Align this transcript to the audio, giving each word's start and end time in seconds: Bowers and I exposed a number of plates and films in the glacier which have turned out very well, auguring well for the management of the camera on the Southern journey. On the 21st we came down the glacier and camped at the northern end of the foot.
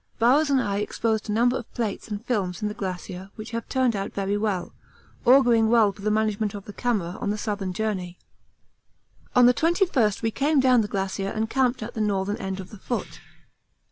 Bowers 0.17 0.49
and 0.49 0.59
I 0.59 0.77
exposed 0.79 1.29
a 1.29 1.31
number 1.31 1.55
of 1.57 1.71
plates 1.75 2.07
and 2.07 2.25
films 2.25 2.63
in 2.63 2.67
the 2.67 2.73
glacier 2.73 3.29
which 3.35 3.51
have 3.51 3.69
turned 3.69 3.95
out 3.95 4.13
very 4.13 4.35
well, 4.35 4.73
auguring 5.25 5.69
well 5.69 5.91
for 5.91 6.01
the 6.01 6.09
management 6.09 6.55
of 6.55 6.65
the 6.65 6.73
camera 6.73 7.19
on 7.21 7.29
the 7.29 7.37
Southern 7.37 7.71
journey. 7.71 8.17
On 9.35 9.45
the 9.45 9.53
21st 9.53 10.23
we 10.23 10.31
came 10.31 10.59
down 10.59 10.81
the 10.81 10.87
glacier 10.87 11.27
and 11.29 11.51
camped 11.51 11.83
at 11.83 11.93
the 11.93 12.01
northern 12.01 12.37
end 12.37 12.59
of 12.59 12.71
the 12.71 12.79
foot. 12.79 13.21